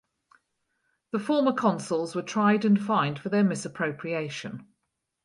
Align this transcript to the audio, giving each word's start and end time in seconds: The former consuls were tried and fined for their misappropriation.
The 1.11 1.19
former 1.19 1.53
consuls 1.53 2.15
were 2.15 2.23
tried 2.23 2.65
and 2.65 2.81
fined 2.83 3.19
for 3.19 3.29
their 3.29 3.43
misappropriation. 3.43 4.65